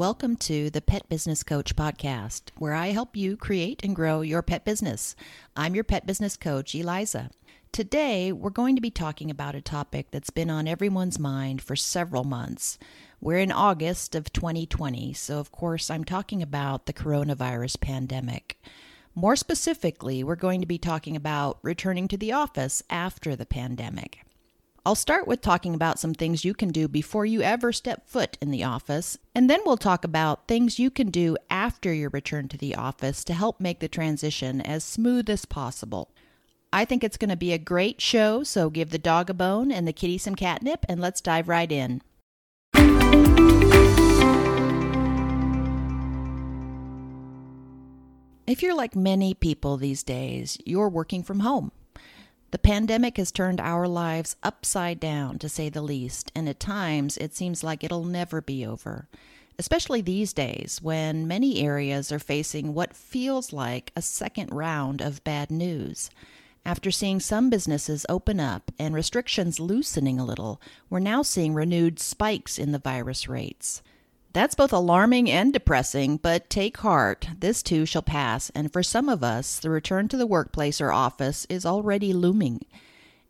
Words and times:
welcome 0.00 0.34
to 0.34 0.70
the 0.70 0.80
Pet 0.80 1.06
Business 1.10 1.42
Coach 1.42 1.76
podcast, 1.76 2.44
where 2.56 2.72
I 2.72 2.86
help 2.86 3.18
you 3.18 3.36
create 3.36 3.84
and 3.84 3.94
grow 3.94 4.22
your 4.22 4.40
pet 4.40 4.64
business. 4.64 5.14
I'm 5.54 5.74
your 5.74 5.84
pet 5.84 6.06
business 6.06 6.38
coach, 6.38 6.74
Eliza. 6.74 7.28
Today, 7.70 8.32
we're 8.32 8.48
going 8.48 8.76
to 8.76 8.80
be 8.80 8.90
talking 8.90 9.30
about 9.30 9.54
a 9.54 9.60
topic 9.60 10.06
that's 10.10 10.30
been 10.30 10.48
on 10.48 10.66
everyone's 10.66 11.18
mind 11.18 11.60
for 11.60 11.76
several 11.76 12.24
months. 12.24 12.78
We're 13.20 13.40
in 13.40 13.52
August 13.52 14.14
of 14.14 14.32
2020, 14.32 15.12
so 15.12 15.38
of 15.38 15.52
course, 15.52 15.90
I'm 15.90 16.04
talking 16.04 16.42
about 16.42 16.86
the 16.86 16.94
coronavirus 16.94 17.82
pandemic. 17.82 18.58
More 19.14 19.36
specifically, 19.36 20.24
we're 20.24 20.34
going 20.34 20.62
to 20.62 20.66
be 20.66 20.78
talking 20.78 21.14
about 21.14 21.58
returning 21.60 22.08
to 22.08 22.16
the 22.16 22.32
office 22.32 22.82
after 22.88 23.36
the 23.36 23.44
pandemic. 23.44 24.20
I'll 24.86 24.94
start 24.94 25.26
with 25.26 25.42
talking 25.42 25.74
about 25.74 25.98
some 25.98 26.14
things 26.14 26.42
you 26.42 26.54
can 26.54 26.70
do 26.70 26.88
before 26.88 27.26
you 27.26 27.42
ever 27.42 27.70
step 27.70 28.08
foot 28.08 28.38
in 28.40 28.50
the 28.50 28.64
office, 28.64 29.18
and 29.34 29.50
then 29.50 29.60
we'll 29.66 29.76
talk 29.76 30.04
about 30.04 30.48
things 30.48 30.78
you 30.78 30.90
can 30.90 31.10
do 31.10 31.36
after 31.50 31.92
your 31.92 32.08
return 32.08 32.48
to 32.48 32.56
the 32.56 32.74
office 32.74 33.22
to 33.24 33.34
help 33.34 33.60
make 33.60 33.80
the 33.80 33.88
transition 33.88 34.62
as 34.62 34.82
smooth 34.82 35.28
as 35.28 35.44
possible. 35.44 36.10
I 36.72 36.86
think 36.86 37.04
it's 37.04 37.18
going 37.18 37.28
to 37.28 37.36
be 37.36 37.52
a 37.52 37.58
great 37.58 38.00
show, 38.00 38.42
so 38.42 38.70
give 38.70 38.88
the 38.88 38.98
dog 38.98 39.28
a 39.28 39.34
bone 39.34 39.70
and 39.70 39.86
the 39.86 39.92
kitty 39.92 40.16
some 40.16 40.34
catnip, 40.34 40.86
and 40.88 40.98
let's 40.98 41.20
dive 41.20 41.48
right 41.48 41.70
in. 41.70 42.00
If 48.46 48.62
you're 48.62 48.74
like 48.74 48.96
many 48.96 49.34
people 49.34 49.76
these 49.76 50.02
days, 50.02 50.56
you're 50.64 50.88
working 50.88 51.22
from 51.22 51.40
home. 51.40 51.70
The 52.50 52.58
pandemic 52.58 53.16
has 53.16 53.30
turned 53.30 53.60
our 53.60 53.86
lives 53.86 54.34
upside 54.42 54.98
down, 54.98 55.38
to 55.38 55.48
say 55.48 55.68
the 55.68 55.82
least, 55.82 56.32
and 56.34 56.48
at 56.48 56.58
times 56.58 57.16
it 57.16 57.34
seems 57.34 57.62
like 57.62 57.84
it'll 57.84 58.04
never 58.04 58.40
be 58.40 58.66
over. 58.66 59.08
Especially 59.56 60.00
these 60.00 60.32
days, 60.32 60.80
when 60.82 61.28
many 61.28 61.60
areas 61.60 62.10
are 62.10 62.18
facing 62.18 62.74
what 62.74 62.96
feels 62.96 63.52
like 63.52 63.92
a 63.94 64.02
second 64.02 64.50
round 64.52 65.00
of 65.00 65.22
bad 65.22 65.50
news. 65.50 66.10
After 66.64 66.90
seeing 66.90 67.20
some 67.20 67.50
businesses 67.50 68.04
open 68.08 68.40
up 68.40 68.72
and 68.78 68.94
restrictions 68.94 69.60
loosening 69.60 70.18
a 70.18 70.24
little, 70.24 70.60
we're 70.88 70.98
now 70.98 71.22
seeing 71.22 71.54
renewed 71.54 72.00
spikes 72.00 72.58
in 72.58 72.72
the 72.72 72.78
virus 72.78 73.28
rates. 73.28 73.80
That's 74.32 74.54
both 74.54 74.72
alarming 74.72 75.28
and 75.28 75.52
depressing, 75.52 76.16
but 76.16 76.48
take 76.48 76.76
heart. 76.78 77.28
This 77.38 77.64
too 77.64 77.84
shall 77.84 78.02
pass, 78.02 78.50
and 78.50 78.72
for 78.72 78.82
some 78.82 79.08
of 79.08 79.24
us, 79.24 79.58
the 79.58 79.70
return 79.70 80.06
to 80.08 80.16
the 80.16 80.26
workplace 80.26 80.80
or 80.80 80.92
office 80.92 81.46
is 81.48 81.66
already 81.66 82.12
looming. 82.12 82.64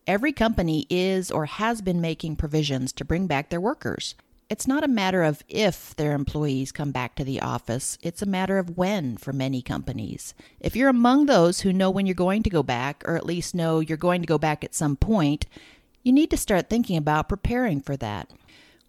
Every 0.06 0.32
company 0.32 0.86
is 0.90 1.30
or 1.30 1.46
has 1.46 1.80
been 1.80 2.02
making 2.02 2.36
provisions 2.36 2.92
to 2.92 3.04
bring 3.04 3.26
back 3.26 3.48
their 3.48 3.60
workers. 3.60 4.14
It's 4.50 4.66
not 4.66 4.84
a 4.84 4.88
matter 4.88 5.22
of 5.22 5.42
if 5.48 5.96
their 5.96 6.12
employees 6.12 6.72
come 6.72 6.90
back 6.90 7.14
to 7.14 7.24
the 7.24 7.40
office, 7.40 7.96
it's 8.02 8.20
a 8.20 8.26
matter 8.26 8.58
of 8.58 8.76
when 8.76 9.16
for 9.16 9.32
many 9.32 9.62
companies. 9.62 10.34
If 10.58 10.76
you're 10.76 10.88
among 10.90 11.26
those 11.26 11.60
who 11.60 11.72
know 11.72 11.90
when 11.90 12.04
you're 12.04 12.14
going 12.14 12.42
to 12.42 12.50
go 12.50 12.62
back, 12.62 13.04
or 13.06 13.16
at 13.16 13.24
least 13.24 13.54
know 13.54 13.80
you're 13.80 13.96
going 13.96 14.20
to 14.20 14.26
go 14.26 14.38
back 14.38 14.64
at 14.64 14.74
some 14.74 14.96
point, 14.96 15.46
you 16.02 16.12
need 16.12 16.30
to 16.30 16.36
start 16.36 16.68
thinking 16.68 16.96
about 16.96 17.28
preparing 17.28 17.80
for 17.80 17.96
that. 17.98 18.28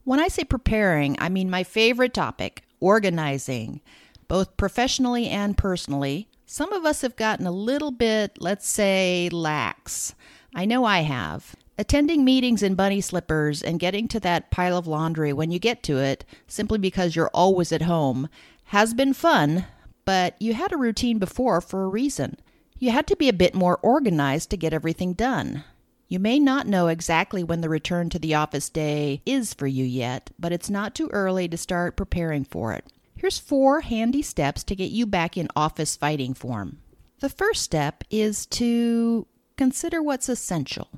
When 0.04 0.20
I 0.20 0.30
say 0.30 0.44
preparing, 0.44 1.16
I 1.20 1.30
mean 1.30 1.50
my 1.50 1.64
favorite 1.64 2.14
topic 2.14 2.64
organizing, 2.80 3.82
both 4.28 4.58
professionally 4.58 5.28
and 5.28 5.56
personally. 5.56 6.28
Some 6.48 6.74
of 6.74 6.86
us 6.86 7.02
have 7.02 7.16
gotten 7.16 7.46
a 7.46 7.52
little 7.52 7.92
bit, 7.92 8.38
let's 8.40 8.68
say, 8.68 9.30
lax. 9.32 10.16
I 10.56 10.66
know 10.66 10.86
I 10.86 11.02
have. 11.02 11.56
Attending 11.78 12.26
meetings 12.26 12.64
in 12.64 12.76
bunny 12.76 13.00
slippers 13.00 13.62
and 13.62 13.80
getting 13.80 14.08
to 14.10 14.20
that 14.22 14.52
pile 14.52 14.76
of 14.78 14.88
laundry 14.88 15.34
when 15.34 15.52
you 15.52 15.60
get 15.60 15.84
to 15.84 15.98
it, 15.98 16.26
simply 16.48 16.80
because 16.80 17.16
you're 17.16 17.30
always 17.34 17.72
at 17.72 17.84
home, 17.84 18.28
has 18.66 18.94
been 18.94 19.14
fun, 19.14 19.66
but 20.04 20.36
you 20.42 20.56
had 20.56 20.74
a 20.74 20.78
routine 20.78 21.20
before 21.20 21.62
for 21.62 21.84
a 21.84 21.88
reason. 21.88 22.38
You 22.80 22.90
had 22.90 23.06
to 23.08 23.16
be 23.16 23.30
a 23.30 23.34
bit 23.34 23.54
more 23.54 23.78
organized 23.84 24.50
to 24.50 24.58
get 24.58 24.74
everything 24.74 25.14
done. 25.14 25.64
You 26.12 26.20
may 26.20 26.40
not 26.40 26.68
know 26.68 26.90
exactly 26.90 27.42
when 27.42 27.62
the 27.62 27.70
return 27.70 28.10
to 28.10 28.20
the 28.20 28.36
office 28.36 28.70
day 28.70 29.22
is 29.26 29.54
for 29.54 29.66
you 29.66 29.86
yet, 29.86 30.30
but 30.38 30.52
it's 30.52 30.70
not 30.70 30.94
too 30.94 31.08
early 31.14 31.48
to 31.48 31.56
start 31.56 31.96
preparing 31.96 32.44
for 32.44 32.74
it. 32.74 32.84
Here's 33.16 33.40
four 33.40 33.80
handy 33.80 34.22
steps 34.22 34.66
to 34.66 34.76
get 34.76 34.92
you 34.92 35.06
back 35.06 35.38
in 35.38 35.48
office 35.56 35.96
fighting 35.96 36.34
form. 36.34 36.80
The 37.22 37.30
first 37.30 37.62
step 37.62 38.04
is 38.10 38.46
to 38.48 39.26
consider 39.56 40.04
what's 40.04 40.28
essential. 40.28 40.90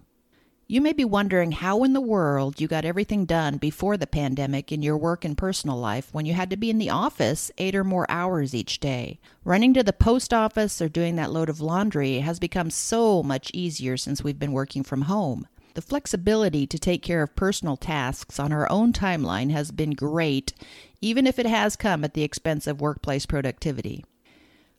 You 0.66 0.79
may 0.79 0.94
be 0.94 1.03
wondering 1.03 1.51
how 1.51 1.84
in 1.84 1.91
the 1.91 2.00
world 2.00 2.62
you 2.62 2.69
got 2.69 2.85
everything 2.85 3.25
done 3.25 3.57
before 3.57 3.97
the 3.97 4.07
pandemic 4.07 4.72
in 4.72 4.81
your 4.81 4.97
work 4.97 5.25
and 5.25 5.38
personal 5.38 5.78
life 5.78 6.07
when 6.13 6.25
you 6.25 6.34
had 6.34 6.50
to 6.51 6.57
be 6.57 6.69
in 6.69 6.78
the 6.78 6.90
office 6.90 7.51
eight 7.57 7.75
or 7.75 7.84
more 7.84 8.09
hours 8.09 8.56
each 8.56 8.79
day. 8.79 9.19
Running 9.44 9.73
to 9.73 9.84
the 9.84 9.91
post 9.91 10.34
office 10.34 10.81
or 10.81 10.88
doing 10.88 11.18
that 11.18 11.34
load 11.34 11.50
of 11.50 11.59
laundry 11.59 12.19
has 12.19 12.40
become 12.40 12.69
so 12.69 13.22
much 13.22 13.52
easier 13.53 13.97
since 13.97 14.23
we've 14.23 14.40
been 14.40 14.53
working 14.53 14.84
from 14.84 15.02
home. 15.02 15.47
The 15.73 15.81
flexibility 15.81 16.66
to 16.68 16.79
take 16.79 17.02
care 17.02 17.23
of 17.23 17.35
personal 17.35 17.75
tasks 17.75 18.40
on 18.40 18.53
our 18.53 18.72
own 18.72 18.94
timeline 18.94 19.52
has 19.52 19.69
been 19.72 19.91
great, 19.91 20.53
even 21.02 21.28
if 21.28 21.40
it 21.40 21.46
has 21.46 21.75
come 21.75 22.06
at 22.06 22.13
the 22.13 22.23
expense 22.23 22.68
of 22.68 22.79
workplace 22.79 23.25
productivity. 23.25 24.06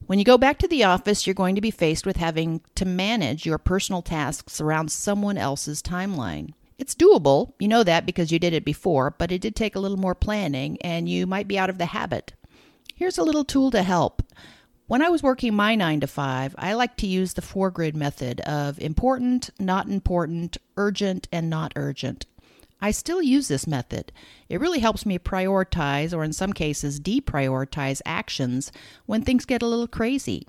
When 0.06 0.18
you 0.18 0.24
go 0.26 0.36
back 0.36 0.58
to 0.58 0.68
the 0.68 0.84
office, 0.84 1.26
you're 1.26 1.32
going 1.32 1.54
to 1.54 1.62
be 1.62 1.70
faced 1.70 2.04
with 2.04 2.18
having 2.18 2.60
to 2.74 2.84
manage 2.84 3.46
your 3.46 3.56
personal 3.56 4.02
tasks 4.02 4.60
around 4.60 4.92
someone 4.92 5.38
else's 5.38 5.80
timeline. 5.80 6.52
It's 6.76 6.94
doable, 6.94 7.54
you 7.58 7.68
know 7.68 7.82
that 7.84 8.04
because 8.04 8.30
you 8.30 8.38
did 8.38 8.52
it 8.52 8.66
before, 8.66 9.14
but 9.16 9.32
it 9.32 9.40
did 9.40 9.56
take 9.56 9.74
a 9.74 9.80
little 9.80 9.96
more 9.96 10.14
planning 10.14 10.76
and 10.82 11.08
you 11.08 11.26
might 11.26 11.48
be 11.48 11.58
out 11.58 11.70
of 11.70 11.78
the 11.78 11.86
habit. 11.86 12.34
Here's 12.94 13.16
a 13.16 13.22
little 13.22 13.44
tool 13.44 13.70
to 13.70 13.82
help. 13.82 14.22
When 14.88 15.00
I 15.00 15.08
was 15.08 15.22
working 15.22 15.54
my 15.54 15.74
9 15.74 16.00
to 16.00 16.06
5, 16.06 16.54
I 16.58 16.74
like 16.74 16.98
to 16.98 17.06
use 17.06 17.32
the 17.32 17.40
four 17.40 17.70
grid 17.70 17.96
method 17.96 18.42
of 18.42 18.78
important, 18.80 19.48
not 19.58 19.88
important, 19.88 20.58
urgent, 20.76 21.28
and 21.32 21.48
not 21.48 21.72
urgent. 21.76 22.26
I 22.84 22.90
still 22.90 23.22
use 23.22 23.48
this 23.48 23.66
method. 23.66 24.12
It 24.50 24.60
really 24.60 24.80
helps 24.80 25.06
me 25.06 25.18
prioritize, 25.18 26.12
or 26.12 26.22
in 26.22 26.34
some 26.34 26.52
cases, 26.52 27.00
deprioritize 27.00 28.02
actions 28.04 28.70
when 29.06 29.22
things 29.22 29.46
get 29.46 29.62
a 29.62 29.66
little 29.66 29.88
crazy. 29.88 30.46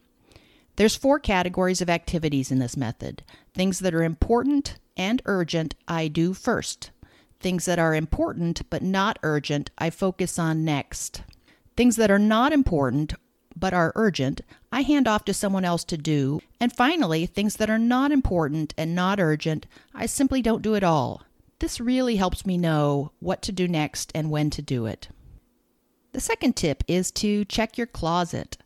There's 0.75 0.97
four 0.97 1.17
categories 1.17 1.79
of 1.79 1.89
activities 1.89 2.51
in 2.51 2.59
this 2.59 2.75
method. 2.75 3.23
Things 3.53 3.79
that 3.79 3.95
are 3.95 4.03
important 4.03 4.77
and 4.97 5.21
urgent, 5.23 5.75
I 5.87 6.09
do 6.09 6.33
first. 6.33 6.91
Things 7.39 7.63
that 7.63 7.79
are 7.79 7.95
important 7.95 8.69
but 8.69 8.81
not 8.83 9.17
urgent, 9.23 9.69
I 9.77 9.89
focus 9.89 10.37
on 10.37 10.65
next. 10.65 11.21
Things 11.77 11.95
that 11.95 12.11
are 12.11 12.19
not 12.19 12.51
important 12.51 13.13
but 13.55 13.73
are 13.73 13.93
urgent, 13.95 14.41
I 14.73 14.81
hand 14.81 15.07
off 15.07 15.23
to 15.23 15.33
someone 15.33 15.63
else 15.63 15.85
to 15.85 15.95
do. 15.95 16.41
And 16.59 16.73
finally, 16.73 17.27
things 17.27 17.55
that 17.55 17.69
are 17.69 17.79
not 17.79 18.11
important 18.11 18.73
and 18.77 18.93
not 18.93 19.21
urgent, 19.21 19.67
I 19.93 20.05
simply 20.05 20.41
don't 20.41 20.61
do 20.61 20.75
at 20.75 20.83
all. 20.83 21.24
This 21.59 21.79
really 21.79 22.17
helps 22.17 22.45
me 22.45 22.57
know 22.57 23.11
what 23.19 23.41
to 23.43 23.51
do 23.51 23.67
next 23.67 24.11
and 24.13 24.29
when 24.29 24.49
to 24.51 24.61
do 24.61 24.85
it. 24.85 25.07
The 26.11 26.19
second 26.19 26.55
tip 26.55 26.83
is 26.87 27.11
to 27.11 27.45
check 27.45 27.77
your 27.77 27.87
closet. 27.87 28.57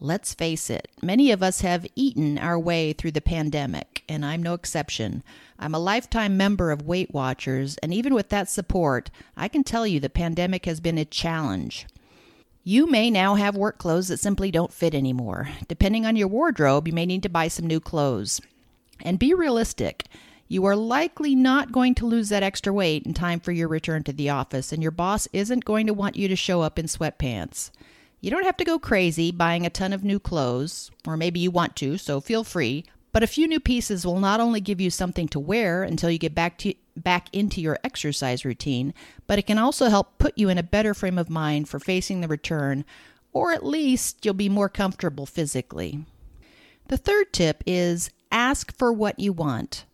Let's 0.00 0.34
face 0.34 0.68
it, 0.68 0.88
many 1.00 1.30
of 1.30 1.44
us 1.44 1.60
have 1.60 1.86
eaten 1.94 2.36
our 2.38 2.58
way 2.58 2.92
through 2.92 3.12
the 3.12 3.20
pandemic, 3.20 4.02
and 4.08 4.26
I'm 4.26 4.42
no 4.42 4.54
exception. 4.54 5.22
I'm 5.60 5.76
a 5.76 5.78
lifetime 5.78 6.36
member 6.36 6.72
of 6.72 6.82
Weight 6.82 7.14
Watchers, 7.14 7.78
and 7.78 7.94
even 7.94 8.12
with 8.12 8.28
that 8.30 8.50
support, 8.50 9.10
I 9.36 9.46
can 9.46 9.62
tell 9.62 9.86
you 9.86 10.00
the 10.00 10.10
pandemic 10.10 10.66
has 10.66 10.80
been 10.80 10.98
a 10.98 11.04
challenge. 11.04 11.86
You 12.64 12.88
may 12.90 13.10
now 13.10 13.36
have 13.36 13.56
work 13.56 13.78
clothes 13.78 14.08
that 14.08 14.18
simply 14.18 14.50
don't 14.50 14.72
fit 14.72 14.92
anymore. 14.92 15.48
Depending 15.68 16.04
on 16.04 16.16
your 16.16 16.28
wardrobe, 16.28 16.88
you 16.88 16.92
may 16.92 17.06
need 17.06 17.22
to 17.22 17.28
buy 17.28 17.46
some 17.46 17.68
new 17.68 17.78
clothes. 17.78 18.40
And 19.00 19.18
be 19.18 19.34
realistic 19.34 20.06
you 20.52 20.66
are 20.66 20.76
likely 20.76 21.34
not 21.34 21.72
going 21.72 21.94
to 21.94 22.04
lose 22.04 22.28
that 22.28 22.42
extra 22.42 22.70
weight 22.70 23.06
in 23.06 23.14
time 23.14 23.40
for 23.40 23.52
your 23.52 23.68
return 23.68 24.02
to 24.02 24.12
the 24.12 24.28
office, 24.28 24.70
and 24.70 24.82
your 24.82 24.92
boss 24.92 25.26
isn't 25.32 25.64
going 25.64 25.86
to 25.86 25.94
want 25.94 26.14
you 26.14 26.28
to 26.28 26.36
show 26.36 26.60
up 26.60 26.78
in 26.78 26.84
sweatpants. 26.84 27.70
You 28.20 28.30
don't 28.30 28.44
have 28.44 28.58
to 28.58 28.64
go 28.64 28.78
crazy 28.78 29.32
buying 29.32 29.64
a 29.64 29.70
ton 29.70 29.94
of 29.94 30.04
new 30.04 30.18
clothes, 30.18 30.90
or 31.06 31.16
maybe 31.16 31.40
you 31.40 31.50
want 31.50 31.74
to, 31.76 31.96
so 31.96 32.20
feel 32.20 32.44
free. 32.44 32.84
But 33.12 33.22
a 33.22 33.26
few 33.26 33.48
new 33.48 33.60
pieces 33.60 34.04
will 34.04 34.20
not 34.20 34.40
only 34.40 34.60
give 34.60 34.78
you 34.78 34.90
something 34.90 35.26
to 35.28 35.40
wear 35.40 35.84
until 35.84 36.10
you 36.10 36.18
get 36.18 36.34
back 36.34 36.58
to 36.58 36.74
back 36.98 37.28
into 37.32 37.62
your 37.62 37.78
exercise 37.82 38.44
routine, 38.44 38.92
but 39.26 39.38
it 39.38 39.46
can 39.46 39.56
also 39.56 39.88
help 39.88 40.18
put 40.18 40.36
you 40.36 40.50
in 40.50 40.58
a 40.58 40.62
better 40.62 40.92
frame 40.92 41.16
of 41.16 41.30
mind 41.30 41.70
for 41.70 41.80
facing 41.80 42.20
the 42.20 42.28
return, 42.28 42.84
or 43.32 43.52
at 43.52 43.64
least 43.64 44.22
you'll 44.22 44.34
be 44.34 44.50
more 44.50 44.68
comfortable 44.68 45.24
physically. 45.24 46.04
The 46.88 46.98
third 46.98 47.32
tip 47.32 47.64
is 47.66 48.10
ask 48.30 48.76
for 48.76 48.92
what 48.92 49.18
you 49.18 49.32
want. 49.32 49.86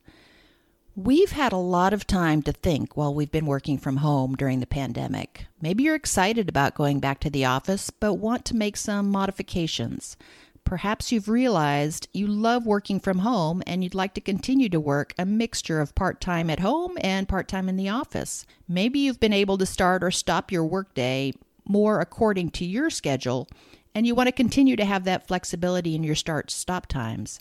We've 1.00 1.30
had 1.30 1.52
a 1.52 1.58
lot 1.58 1.92
of 1.92 2.08
time 2.08 2.42
to 2.42 2.50
think 2.50 2.96
while 2.96 3.14
we've 3.14 3.30
been 3.30 3.46
working 3.46 3.78
from 3.78 3.98
home 3.98 4.34
during 4.34 4.58
the 4.58 4.66
pandemic. 4.66 5.46
Maybe 5.62 5.84
you're 5.84 5.94
excited 5.94 6.48
about 6.48 6.74
going 6.74 6.98
back 6.98 7.20
to 7.20 7.30
the 7.30 7.44
office, 7.44 7.90
but 7.90 8.14
want 8.14 8.44
to 8.46 8.56
make 8.56 8.76
some 8.76 9.08
modifications. 9.08 10.16
Perhaps 10.64 11.12
you've 11.12 11.28
realized 11.28 12.08
you 12.12 12.26
love 12.26 12.66
working 12.66 12.98
from 12.98 13.20
home 13.20 13.62
and 13.64 13.84
you'd 13.84 13.94
like 13.94 14.12
to 14.14 14.20
continue 14.20 14.68
to 14.70 14.80
work 14.80 15.14
a 15.16 15.24
mixture 15.24 15.80
of 15.80 15.94
part 15.94 16.20
time 16.20 16.50
at 16.50 16.58
home 16.58 16.98
and 17.00 17.28
part 17.28 17.46
time 17.46 17.68
in 17.68 17.76
the 17.76 17.88
office. 17.88 18.44
Maybe 18.66 18.98
you've 18.98 19.20
been 19.20 19.32
able 19.32 19.56
to 19.58 19.66
start 19.66 20.02
or 20.02 20.10
stop 20.10 20.50
your 20.50 20.64
workday 20.64 21.32
more 21.64 22.00
according 22.00 22.50
to 22.50 22.64
your 22.64 22.90
schedule, 22.90 23.46
and 23.94 24.04
you 24.04 24.16
want 24.16 24.26
to 24.26 24.32
continue 24.32 24.74
to 24.74 24.84
have 24.84 25.04
that 25.04 25.28
flexibility 25.28 25.94
in 25.94 26.02
your 26.02 26.16
start 26.16 26.50
stop 26.50 26.88
times. 26.88 27.38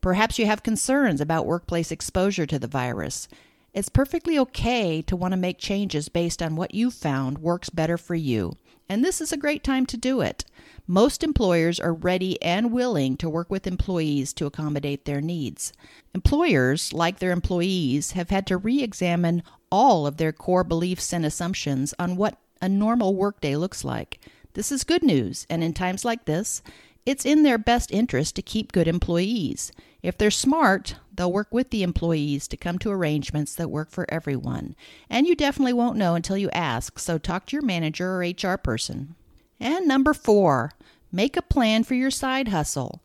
Perhaps 0.00 0.38
you 0.38 0.46
have 0.46 0.62
concerns 0.62 1.20
about 1.20 1.46
workplace 1.46 1.92
exposure 1.92 2.46
to 2.46 2.58
the 2.58 2.66
virus. 2.66 3.28
It's 3.74 3.90
perfectly 3.90 4.38
okay 4.38 5.02
to 5.02 5.14
want 5.14 5.32
to 5.32 5.36
make 5.36 5.58
changes 5.58 6.08
based 6.08 6.42
on 6.42 6.56
what 6.56 6.74
you 6.74 6.90
found 6.90 7.38
works 7.38 7.68
better 7.68 7.98
for 7.98 8.14
you, 8.14 8.56
and 8.88 9.04
this 9.04 9.20
is 9.20 9.30
a 9.30 9.36
great 9.36 9.62
time 9.62 9.86
to 9.86 9.96
do 9.96 10.22
it. 10.22 10.44
Most 10.86 11.22
employers 11.22 11.78
are 11.78 11.92
ready 11.92 12.40
and 12.42 12.72
willing 12.72 13.16
to 13.18 13.28
work 13.28 13.50
with 13.50 13.66
employees 13.66 14.32
to 14.32 14.46
accommodate 14.46 15.04
their 15.04 15.20
needs. 15.20 15.72
Employers, 16.14 16.92
like 16.92 17.18
their 17.18 17.30
employees, 17.30 18.12
have 18.12 18.30
had 18.30 18.46
to 18.48 18.56
re 18.56 18.82
examine 18.82 19.42
all 19.70 20.06
of 20.06 20.16
their 20.16 20.32
core 20.32 20.64
beliefs 20.64 21.12
and 21.12 21.24
assumptions 21.24 21.94
on 21.98 22.16
what 22.16 22.38
a 22.60 22.68
normal 22.68 23.14
workday 23.14 23.54
looks 23.54 23.84
like. 23.84 24.18
This 24.54 24.72
is 24.72 24.82
good 24.82 25.02
news, 25.04 25.46
and 25.48 25.62
in 25.62 25.74
times 25.74 26.04
like 26.04 26.24
this, 26.24 26.62
it's 27.06 27.24
in 27.24 27.44
their 27.44 27.58
best 27.58 27.92
interest 27.92 28.34
to 28.36 28.42
keep 28.42 28.72
good 28.72 28.88
employees. 28.88 29.70
If 30.02 30.16
they're 30.16 30.30
smart, 30.30 30.96
they'll 31.14 31.32
work 31.32 31.48
with 31.52 31.70
the 31.70 31.82
employees 31.82 32.48
to 32.48 32.56
come 32.56 32.78
to 32.78 32.90
arrangements 32.90 33.54
that 33.54 33.70
work 33.70 33.90
for 33.90 34.06
everyone. 34.08 34.74
And 35.08 35.26
you 35.26 35.34
definitely 35.34 35.74
won't 35.74 35.98
know 35.98 36.14
until 36.14 36.38
you 36.38 36.50
ask, 36.50 36.98
so 36.98 37.18
talk 37.18 37.46
to 37.46 37.56
your 37.56 37.62
manager 37.62 38.14
or 38.14 38.20
HR 38.20 38.56
person. 38.56 39.14
And 39.58 39.86
number 39.86 40.14
four, 40.14 40.72
make 41.12 41.36
a 41.36 41.42
plan 41.42 41.84
for 41.84 41.94
your 41.94 42.10
side 42.10 42.48
hustle. 42.48 43.02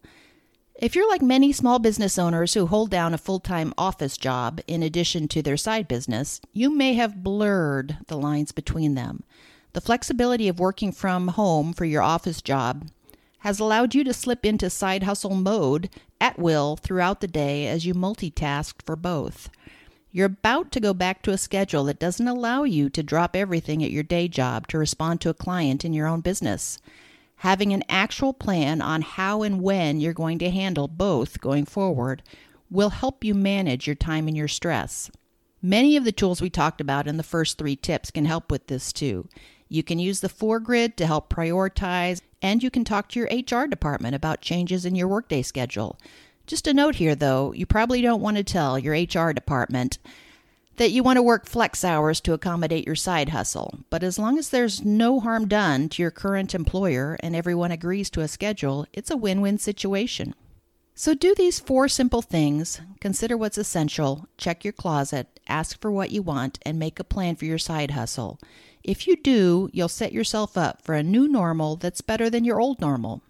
If 0.77 0.94
you're 0.94 1.09
like 1.09 1.21
many 1.21 1.53
small 1.53 1.80
business 1.80 2.18
owners 2.19 2.53
who 2.53 2.68
hold 2.68 2.89
down 2.89 3.13
a 3.13 3.18
full 3.18 3.39
time 3.39 3.74
office 3.77 4.18
job 4.18 4.59
in 4.68 4.83
addition 4.83 5.27
to 5.30 5.41
their 5.41 5.57
side 5.57 5.88
business, 5.88 6.41
you 6.51 6.69
may 6.69 6.94
have 6.95 7.24
blurred 7.24 7.98
the 8.07 8.18
lines 8.18 8.51
between 8.51 8.95
them. 8.95 9.24
The 9.71 9.81
flexibility 9.81 10.48
of 10.48 10.59
working 10.59 10.91
from 10.91 11.30
home 11.30 11.74
for 11.74 11.86
your 11.86 12.01
office 12.01 12.41
job 12.41 12.89
has 13.45 13.59
allowed 13.59 13.94
you 13.94 14.03
to 14.03 14.12
slip 14.12 14.44
into 14.44 14.68
side 14.71 15.03
hustle 15.03 15.36
mode 15.36 15.88
at 16.19 16.39
will 16.39 16.75
throughout 16.75 17.21
the 17.21 17.27
day 17.27 17.68
as 17.68 17.86
you 17.86 17.94
multitask 17.94 18.74
for 18.83 18.95
both. 18.95 19.51
You're 20.12 20.25
about 20.25 20.71
to 20.71 20.80
go 20.80 20.95
back 20.95 21.21
to 21.21 21.31
a 21.31 21.38
schedule 21.38 21.83
that 21.83 22.00
doesn't 22.00 22.27
allow 22.27 22.63
you 22.63 22.89
to 22.89 23.03
drop 23.03 23.36
everything 23.36 23.83
at 23.83 23.92
your 23.92 24.01
day 24.01 24.27
job 24.27 24.68
to 24.69 24.80
respond 24.80 25.21
to 25.21 25.30
a 25.30 25.36
client 25.36 25.86
in 25.86 25.94
your 25.94 26.07
own 26.07 26.21
business. 26.21 26.80
Having 27.36 27.71
an 27.71 27.83
actual 27.88 28.33
plan 28.33 28.81
on 28.81 29.03
how 29.03 29.44
and 29.44 29.62
when 29.62 30.00
you're 30.00 30.12
going 30.12 30.39
to 30.39 30.50
handle 30.50 30.88
both 30.88 31.39
going 31.39 31.65
forward 31.65 32.24
will 32.71 32.89
help 32.89 33.24
you 33.24 33.36
manage 33.36 33.86
your 33.86 33.95
time 33.95 34.27
and 34.27 34.36
your 34.36 34.48
stress. 34.48 35.12
Many 35.62 35.95
of 35.95 36.03
the 36.03 36.12
tools 36.12 36.41
we 36.41 36.50
talked 36.50 36.81
about 36.81 37.07
in 37.07 37.18
the 37.18 37.21
first 37.21 37.59
three 37.59 37.75
tips 37.75 38.09
can 38.09 38.25
help 38.25 38.50
with 38.50 38.65
this 38.65 38.91
too. 38.91 39.30
You 39.67 39.83
can 39.83 40.00
use 40.00 40.19
the 40.19 40.29
four 40.29 40.59
grid 40.59 40.97
to 40.97 41.07
help 41.07 41.29
prioritize, 41.29 42.21
and 42.41 42.62
you 42.62 42.69
can 42.69 42.85
talk 42.85 43.09
to 43.09 43.19
your 43.19 43.29
HR 43.29 43.67
department 43.67 44.15
about 44.15 44.41
changes 44.41 44.85
in 44.85 44.95
your 44.95 45.07
workday 45.07 45.41
schedule. 45.41 45.97
Just 46.45 46.67
a 46.67 46.73
note 46.73 46.95
here, 46.95 47.15
though, 47.15 47.51
you 47.53 47.65
probably 47.65 48.01
don't 48.01 48.21
want 48.21 48.38
to 48.38 48.44
tell 48.44 48.77
your 48.77 48.94
HR 48.94 49.31
department 49.33 49.97
that 50.77 50.91
you 50.91 51.01
want 51.01 51.17
to 51.17 51.23
work 51.23 51.45
flex 51.45 51.83
hours 51.83 52.19
to 52.21 52.33
accommodate 52.33 52.85
your 52.85 52.95
side 52.95 53.29
hustle. 53.29 53.79
But 53.89 54.03
as 54.03 54.19
long 54.19 54.38
as 54.38 54.50
there's 54.50 54.83
no 54.83 55.19
harm 55.19 55.47
done 55.47 55.89
to 55.89 56.01
your 56.01 56.12
current 56.12 56.53
employer 56.53 57.17
and 57.21 57.35
everyone 57.35 57.71
agrees 57.71 58.09
to 58.12 58.21
a 58.21 58.27
schedule, 58.27 58.85
it's 58.94 59.09
a 59.09 59.17
win 59.17 59.41
win 59.41 59.57
situation. 59.57 60.35
So 60.94 61.13
do 61.13 61.35
these 61.35 61.59
four 61.59 61.88
simple 61.89 62.21
things 62.21 62.79
consider 63.01 63.35
what's 63.35 63.57
essential, 63.57 64.27
check 64.38 64.63
your 64.63 64.73
closet, 64.73 65.39
ask 65.47 65.79
for 65.81 65.91
what 65.91 66.12
you 66.12 66.21
want, 66.21 66.59
and 66.65 66.79
make 66.79 67.00
a 67.00 67.03
plan 67.03 67.35
for 67.35 67.45
your 67.45 67.57
side 67.57 67.91
hustle. 67.91 68.39
If 68.86 69.08
you 69.08 69.16
do, 69.16 69.68
you'll 69.74 69.88
set 69.88 70.14
yourself 70.14 70.56
up 70.56 70.84
for 70.84 70.94
a 70.94 71.02
new 71.02 71.28
normal 71.28 71.76
that's 71.76 72.02
better 72.02 72.30
than 72.30 72.46
your 72.46 72.62
old 72.62 72.80
normal. 72.80 73.24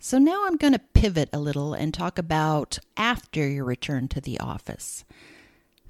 So 0.00 0.16
now 0.16 0.46
I'm 0.46 0.56
going 0.56 0.72
to 0.72 0.78
pivot 0.78 1.28
a 1.30 1.38
little 1.38 1.74
and 1.74 1.92
talk 1.92 2.18
about 2.18 2.78
after 2.96 3.46
your 3.46 3.66
return 3.66 4.08
to 4.08 4.20
the 4.22 4.40
office. 4.40 5.04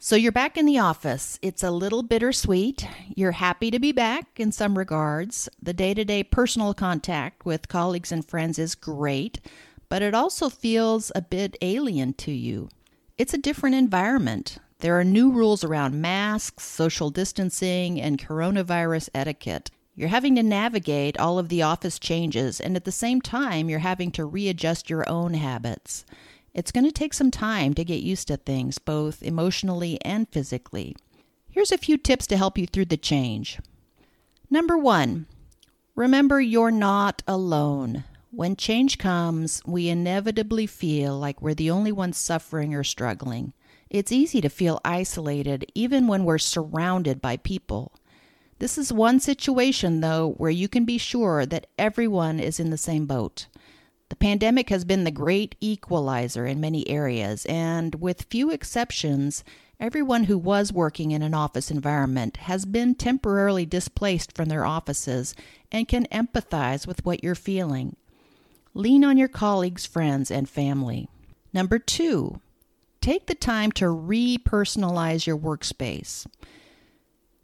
So 0.01 0.17
you're 0.17 0.33
back 0.33 0.59
in 0.59 0.67
the 0.67 0.81
office. 0.81 1.39
It's 1.43 1.63
a 1.63 1.71
little 1.71 2.03
bittersweet. 2.03 2.89
You're 3.15 3.33
happy 3.33 3.71
to 3.71 3.79
be 3.79 3.93
back 3.93 4.41
in 4.41 4.51
some 4.51 4.77
regards. 4.77 5.49
The 5.63 5.73
day 5.73 5.95
to 5.95 6.05
day 6.05 6.25
personal 6.25 6.75
contact 6.75 7.47
with 7.47 7.69
colleagues 7.69 8.11
and 8.11 8.27
friends 8.27 8.59
is 8.59 8.75
great, 8.75 9.39
but 9.89 10.03
it 10.03 10.13
also 10.13 10.51
feels 10.51 11.13
a 11.15 11.23
bit 11.23 11.57
alien 11.63 12.15
to 12.15 12.33
you. 12.33 12.69
It's 13.17 13.33
a 13.33 13.39
different 13.39 13.77
environment. 13.77 14.59
There 14.81 14.99
are 14.99 15.05
new 15.05 15.31
rules 15.31 15.65
around 15.65 16.01
masks, 16.01 16.65
social 16.65 17.11
distancing, 17.11 18.01
and 18.01 18.19
coronavirus 18.19 19.09
etiquette. 19.15 19.71
You're 19.95 20.09
having 20.09 20.35
to 20.35 20.43
navigate 20.43 21.19
all 21.19 21.39
of 21.39 21.49
the 21.49 21.63
office 21.63 21.99
changes, 21.99 22.61
and 22.61 22.77
at 22.77 22.85
the 22.85 22.93
same 22.93 23.21
time, 23.21 23.71
you're 23.71 23.79
having 23.79 24.11
to 24.13 24.25
readjust 24.25 24.91
your 24.91 25.09
own 25.09 25.35
habits. 25.35 26.05
It's 26.53 26.73
going 26.73 26.85
to 26.85 26.93
take 26.93 27.15
some 27.15 27.31
time 27.31 27.75
to 27.75 27.85
get 27.85 28.03
used 28.03 28.29
to 28.29 28.37
things, 28.37 28.79
both 28.79 29.23
emotionally 29.23 29.99
and 30.05 30.29
physically. 30.29 30.97
Here's 31.51 31.73
a 31.73 31.79
few 31.79 31.97
tips 31.97 32.27
to 32.27 32.37
help 32.37 32.59
you 32.59 32.67
through 32.67 32.87
the 32.87 32.97
change. 32.97 33.61
Number 34.51 34.77
one, 34.77 35.27
remember 35.95 36.41
you're 36.41 36.73
not 36.73 37.23
alone. 37.29 38.05
When 38.31 38.57
change 38.57 38.99
comes, 38.99 39.63
we 39.65 39.89
inevitably 39.89 40.67
feel 40.67 41.17
like 41.17 41.41
we're 41.41 41.55
the 41.55 41.71
only 41.71 41.93
ones 41.93 42.17
suffering 42.17 42.75
or 42.75 42.83
struggling. 42.83 43.53
It's 43.95 44.11
easy 44.11 44.41
to 44.41 44.49
feel 44.49 44.81
isolated 44.85 45.71
even 45.73 46.09
when 46.09 46.25
we're 46.25 46.39
surrounded 46.39 47.23
by 47.23 47.37
people. 47.37 47.93
This 48.59 48.77
is 48.77 48.93
one 48.93 49.21
situation, 49.21 50.01
though, 50.01 50.33
where 50.37 50.51
you 50.51 50.67
can 50.67 50.85
be 50.85 50.99
sure 50.99 51.47
that 51.47 51.69
everyone 51.79 52.41
is 52.41 52.59
in 52.59 52.71
the 52.71 52.77
same 52.77 53.07
boat. 53.07 53.47
The 54.09 54.17
pandemic 54.17 54.69
has 54.71 54.85
been 54.85 55.05
the 55.05 55.13
great 55.13 55.55
equalizer 55.61 56.45
in 56.45 56.61
many 56.61 56.89
areas, 56.89 57.47
and 57.47 57.95
with 57.95 58.27
few 58.29 58.51
exceptions, 58.51 59.45
everyone 59.79 60.25
who 60.25 60.39
was 60.39 60.73
working 60.73 61.13
in 61.13 61.23
an 61.23 61.33
office 61.33 61.71
environment 61.71 62.39
has 62.39 62.65
been 62.65 62.97
temporarily 62.97 63.65
displaced 63.65 64.37
from 64.37 64.49
their 64.49 64.65
offices 64.65 65.37
and 65.71 65.87
can 65.87 66.07
empathize 66.07 66.85
with 66.85 67.07
what 67.07 67.23
you're 67.23 67.37
feeling. 67.37 67.95
Lean 68.75 69.05
on 69.05 69.17
your 69.17 69.29
colleagues, 69.29 69.87
friends, 69.87 70.33
and 70.33 70.49
family. 70.49 71.09
Number 71.53 71.79
two, 71.79 72.41
take 73.05 73.27
the 73.27 73.35
time 73.35 73.71
to 73.71 73.87
re-personalize 73.87 75.27
your 75.27 75.37
workspace. 75.37 76.27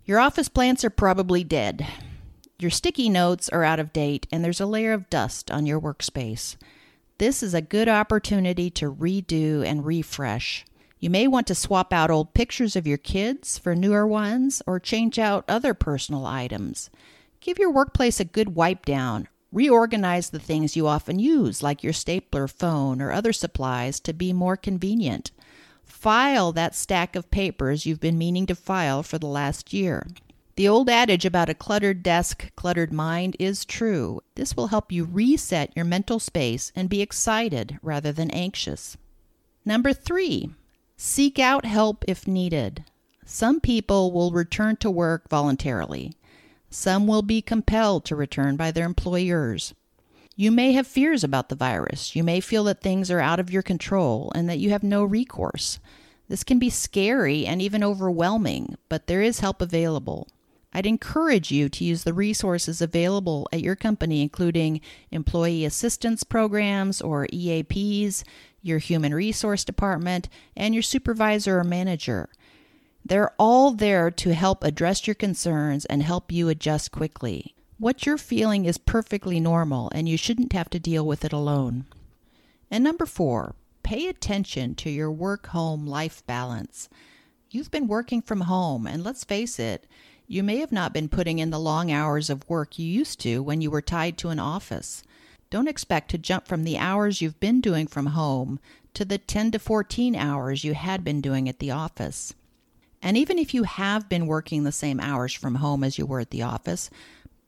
Your 0.07 0.19
office 0.19 0.49
plants 0.49 0.87
are 0.87 0.91
probably 0.91 1.45
dead. 1.45 1.87
Your 2.59 2.71
sticky 2.71 3.11
notes 3.11 3.47
are 3.51 3.63
out 3.63 3.79
of 3.79 3.93
date, 3.93 4.27
and 4.33 4.43
there's 4.43 4.63
a 4.63 4.65
layer 4.65 4.95
of 4.95 5.11
dust 5.11 5.51
on 5.51 5.67
your 5.67 5.79
workspace. 5.79 6.57
This 7.19 7.43
is 7.43 7.53
a 7.53 7.61
good 7.61 7.91
opportunity 7.91 8.71
to 8.71 8.91
redo 8.91 9.63
and 9.63 9.85
refresh. 9.85 10.65
You 10.99 11.11
may 11.11 11.27
want 11.27 11.47
to 11.49 11.55
swap 11.55 11.93
out 11.93 12.11
old 12.11 12.33
pictures 12.33 12.75
of 12.75 12.87
your 12.87 12.97
kids 12.97 13.59
for 13.59 13.75
newer 13.77 14.07
ones 14.07 14.63
or 14.67 14.81
change 14.81 15.19
out 15.19 15.45
other 15.47 15.75
personal 15.75 16.25
items. 16.25 16.89
Give 17.43 17.59
your 17.59 17.71
workplace 17.71 18.19
a 18.19 18.25
good 18.25 18.55
wipe 18.55 18.87
down. 18.87 19.29
Reorganize 19.53 20.31
the 20.31 20.39
things 20.39 20.75
you 20.75 20.87
often 20.87 21.19
use, 21.19 21.63
like 21.63 21.85
your 21.85 21.93
stapler, 21.93 22.49
phone, 22.49 23.03
or 23.03 23.13
other 23.13 23.35
supplies, 23.35 24.01
to 24.01 24.15
be 24.15 24.33
more 24.33 24.57
convenient. 24.57 25.33
File 25.91 26.53
that 26.53 26.75
stack 26.75 27.15
of 27.15 27.31
papers 27.31 27.85
you've 27.85 28.01
been 28.01 28.17
meaning 28.17 28.47
to 28.47 28.55
file 28.55 29.03
for 29.03 29.19
the 29.19 29.27
last 29.27 29.73
year. 29.73 30.07
The 30.57 30.69
old 30.69 30.89
adage 30.89 31.27
about 31.27 31.49
a 31.51 31.55
cluttered 31.55 32.03
desk, 32.03 32.51
cluttered 32.57 32.93
mind 32.93 33.37
is 33.39 33.65
true. 33.65 34.21
This 34.35 34.57
will 34.57 34.69
help 34.69 34.93
you 34.93 35.05
reset 35.05 35.73
your 35.75 35.85
mental 35.85 36.19
space 36.19 36.73
and 36.75 36.89
be 36.89 37.03
excited 37.03 37.79
rather 37.83 38.13
than 38.13 38.31
anxious. 38.31 38.97
Number 39.65 39.93
three, 39.93 40.51
seek 40.97 41.39
out 41.39 41.65
help 41.67 42.05
if 42.09 42.27
needed. 42.27 42.85
Some 43.27 43.61
people 43.61 44.13
will 44.13 44.33
return 44.33 44.77
to 44.77 44.91
work 44.91 45.29
voluntarily. 45.29 46.13
Some 46.71 47.07
will 47.07 47.23
be 47.23 47.43
compelled 47.43 48.05
to 48.07 48.17
return 48.17 48.57
by 48.57 48.71
their 48.71 48.87
employers. 48.87 49.75
You 50.41 50.51
may 50.51 50.73
have 50.73 50.87
fears 50.87 51.23
about 51.23 51.51
the 51.51 51.55
virus. 51.55 52.17
You 52.17 52.25
may 52.25 52.41
feel 52.41 52.65
that 52.65 52.81
things 52.81 53.11
are 53.11 53.21
out 53.21 53.39
of 53.39 53.51
your 53.51 53.61
control 53.61 54.33
and 54.35 54.49
that 54.49 54.59
you 54.59 54.71
have 54.71 54.83
no 54.83 55.05
recourse. 55.05 55.79
This 56.31 56.45
can 56.45 56.59
be 56.59 56.71
scary 56.71 57.45
and 57.45 57.61
even 57.61 57.85
overwhelming, 57.85 58.79
but 58.89 59.07
there 59.07 59.21
is 59.21 59.41
help 59.41 59.61
available. 59.61 60.29
I'd 60.73 60.87
encourage 60.87 61.51
you 61.51 61.69
to 61.69 61.85
use 61.85 62.05
the 62.05 62.15
resources 62.15 62.81
available 62.81 63.51
at 63.53 63.61
your 63.61 63.77
company, 63.77 64.23
including 64.23 64.81
employee 65.11 65.67
assistance 65.67 66.25
programs 66.25 67.03
or 67.03 67.27
EAPs, 67.27 68.25
your 68.63 68.79
human 68.79 69.13
resource 69.13 69.63
department, 69.63 70.31
and 70.57 70.75
your 70.75 70.83
supervisor 70.83 71.59
or 71.59 71.65
manager. 71.65 72.31
They're 73.05 73.35
all 73.39 73.73
there 73.73 74.11
to 74.13 74.33
help 74.33 74.65
address 74.65 75.07
your 75.07 75.17
concerns 75.17 75.85
and 75.85 76.03
help 76.03 76.33
you 76.33 76.49
adjust 76.49 76.93
quickly. 76.93 77.55
What 77.81 78.05
you're 78.05 78.19
feeling 78.19 78.67
is 78.67 78.77
perfectly 78.77 79.41
normal 79.41 79.91
and 79.95 80.07
you 80.07 80.19
shouldn't 80.19 80.53
have 80.53 80.69
to 80.69 80.79
deal 80.79 81.07
with 81.07 81.25
it 81.25 81.33
alone. 81.33 81.87
And 82.71 82.85
number 82.85 83.07
four, 83.07 83.55
pay 83.83 84.07
attention 84.07 84.75
to 84.75 84.91
your 84.91 85.11
work 85.11 85.47
home 85.47 85.87
life 85.87 86.23
balance. 86.27 86.91
You've 87.51 87.71
been 87.71 87.89
working 87.89 88.21
from 88.21 88.43
home, 88.43 88.87
and 88.87 89.03
let's 89.03 89.25
face 89.25 89.59
it, 89.59 89.87
You 90.29 90.43
may 90.43 90.59
have 90.59 90.73
not 90.73 90.93
been 90.93 91.09
putting 91.09 91.39
in 91.39 91.49
the 91.49 91.59
long 91.59 91.91
hours 91.91 92.29
of 92.29 92.47
work 92.51 92.79
you 92.79 92.87
used 92.87 93.19
to 93.21 93.43
when 93.43 93.63
you 93.63 93.71
were 93.71 93.81
tied 93.81 94.19
to 94.19 94.29
an 94.29 94.39
office. 94.39 95.03
Don't 95.49 95.67
expect 95.67 96.11
to 96.11 96.19
jump 96.19 96.47
from 96.47 96.65
the 96.65 96.77
hours 96.77 97.23
you've 97.23 97.41
been 97.41 97.63
doing 97.63 97.87
from 97.87 98.07
home 98.09 98.61
to 98.93 99.07
the 99.07 99.17
10 99.17 99.53
to 99.53 99.59
14 99.59 100.15
hours 100.15 100.65
you 100.65 100.75
had 100.75 101.03
been 101.03 101.23
doing 101.23 101.49
at 101.49 101.61
the 101.61 101.71
office. 101.71 102.35
And 103.03 103.17
even 103.17 103.39
if 103.39 103.55
you 103.55 103.63
have 103.63 104.09
been 104.11 104.27
working 104.27 104.65
the 104.65 104.73
same 104.73 105.01
hours 105.01 105.33
from 105.33 105.57
home 105.57 105.83
as 105.83 105.97
you 105.97 106.05
were 106.05 106.21
at 106.21 106.31
the 106.31 106.43
office, 106.43 106.91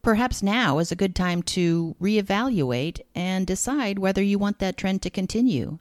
perhaps 0.03 0.43
now 0.43 0.79
is 0.79 0.91
a 0.91 0.97
good 0.97 1.15
time 1.15 1.43
to 1.43 1.95
reevaluate 2.01 3.01
and 3.15 3.47
decide 3.47 3.99
whether 3.99 4.23
you 4.23 4.39
want 4.39 4.59
that 4.59 4.77
trend 4.77 5.01
to 5.03 5.11
continue. 5.11 5.79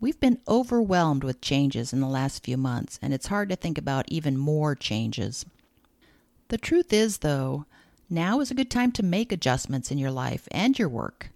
We've 0.00 0.18
been 0.18 0.40
overwhelmed 0.48 1.22
with 1.22 1.42
changes 1.42 1.92
in 1.92 2.00
the 2.00 2.08
last 2.08 2.42
few 2.42 2.56
months, 2.56 2.98
and 3.02 3.12
it's 3.12 3.26
hard 3.26 3.50
to 3.50 3.56
think 3.56 3.76
about 3.76 4.06
even 4.08 4.38
more 4.38 4.74
changes. 4.74 5.44
The 6.48 6.56
truth 6.56 6.90
is, 6.90 7.18
though, 7.18 7.66
now 8.08 8.40
is 8.40 8.50
a 8.50 8.54
good 8.54 8.70
time 8.70 8.92
to 8.92 9.02
make 9.02 9.30
adjustments 9.30 9.90
in 9.90 9.98
your 9.98 10.10
life 10.10 10.48
and 10.50 10.78
your 10.78 10.88
work. 10.88 11.30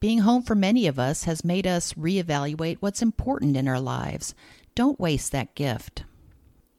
Being 0.00 0.20
home 0.20 0.42
for 0.42 0.54
many 0.54 0.86
of 0.86 0.98
us 0.98 1.24
has 1.24 1.44
made 1.44 1.66
us 1.66 1.92
reevaluate 1.92 2.78
what's 2.80 3.02
important 3.02 3.56
in 3.56 3.68
our 3.68 3.80
lives. 3.80 4.34
Don't 4.74 4.98
waste 4.98 5.30
that 5.32 5.54
gift. 5.54 6.04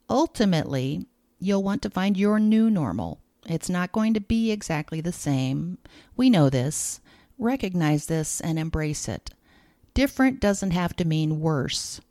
Ultimately, 0.10 1.06
you'll 1.40 1.64
want 1.64 1.84
to 1.84 1.90
find 1.90 2.18
your 2.18 2.40
new 2.40 2.70
normal. 2.70 3.20
It's 3.48 3.70
not 3.70 3.94
going 3.94 4.14
to 4.14 4.20
be 4.20 4.52
exactly 4.52 5.00
the 5.00 5.12
same. 5.14 5.78
We 6.16 6.30
know 6.30 6.50
this. 6.50 7.00
Recognize 7.40 8.08
this 8.08 8.42
and 8.42 8.60
embrace 8.60 9.08
it. 9.08 9.32
Different 9.94 10.40
doesn't 10.40 10.72
have 10.72 10.96
to 10.98 11.08
mean 11.08 11.40
worse. 11.40 12.02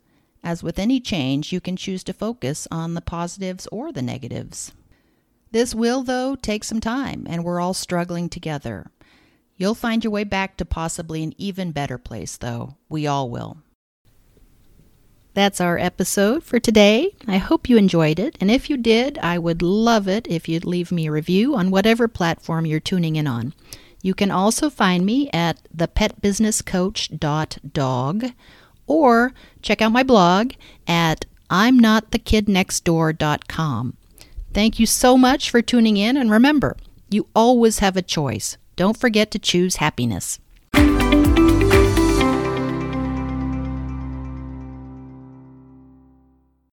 As 0.43 0.63
with 0.63 0.79
any 0.79 0.99
change, 0.99 1.53
you 1.53 1.61
can 1.61 1.75
choose 1.75 2.03
to 2.05 2.13
focus 2.13 2.67
on 2.71 2.93
the 2.93 3.01
positives 3.01 3.67
or 3.71 3.91
the 3.91 4.01
negatives. 4.01 4.71
This 5.51 5.75
will, 5.75 6.03
though, 6.03 6.35
take 6.35 6.63
some 6.63 6.81
time, 6.81 7.25
and 7.29 7.43
we're 7.43 7.59
all 7.59 7.73
struggling 7.73 8.29
together. 8.29 8.91
You'll 9.55 9.75
find 9.75 10.03
your 10.03 10.11
way 10.11 10.23
back 10.23 10.57
to 10.57 10.65
possibly 10.65 11.23
an 11.23 11.33
even 11.37 11.71
better 11.71 11.97
place, 11.97 12.37
though. 12.37 12.77
We 12.89 13.07
all 13.07 13.29
will. 13.29 13.57
That's 15.37 15.61
our 15.61 15.77
episode 15.77 16.43
for 16.43 16.59
today. 16.59 17.15
I 17.27 17.37
hope 17.37 17.69
you 17.69 17.77
enjoyed 17.77 18.17
it, 18.17 18.35
and 18.41 18.49
if 18.49 18.71
you 18.71 18.75
did, 18.75 19.19
I 19.19 19.37
would 19.37 19.61
love 19.61 20.07
it 20.07 20.25
if 20.27 20.49
you'd 20.49 20.65
leave 20.65 20.91
me 20.91 21.05
a 21.05 21.11
review 21.11 21.53
on 21.53 21.69
whatever 21.69 22.07
platform 22.07 22.65
you're 22.65 22.79
tuning 22.79 23.17
in 23.17 23.27
on. 23.27 23.53
You 24.01 24.15
can 24.15 24.31
also 24.31 24.71
find 24.71 25.05
me 25.05 25.29
at 25.31 25.59
thepetbusinesscoach.dog 25.77 28.25
or 28.87 29.33
check 29.61 29.79
out 29.79 29.91
my 29.91 30.01
blog 30.01 30.53
at 30.87 31.25
imnotthekidnextdoor.com. 31.51 33.97
Thank 34.55 34.79
you 34.79 34.87
so 34.87 35.17
much 35.19 35.51
for 35.51 35.61
tuning 35.61 35.97
in, 35.97 36.17
and 36.17 36.31
remember, 36.31 36.75
you 37.11 37.27
always 37.35 37.77
have 37.77 37.95
a 37.95 38.01
choice. 38.01 38.57
Don't 38.75 38.97
forget 38.97 39.29
to 39.29 39.37
choose 39.37 39.75
happiness. 39.75 40.39